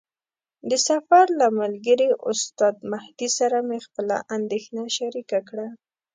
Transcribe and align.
د 0.69 0.71
سفر 0.87 1.25
له 1.39 1.47
ملګري 1.59 2.09
استاد 2.29 2.75
مهدي 2.91 3.29
سره 3.37 3.57
مې 3.67 3.77
خپله 3.85 4.17
اندېښنه 4.37 4.83
شریکه 4.97 5.39
کړه. 5.49 5.67